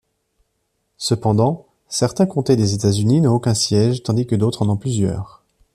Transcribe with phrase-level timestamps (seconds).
[0.97, 5.43] Cependant, certains comtés des États-Unis n'ont aucun siège tandis que d'autres en ont plusieurs.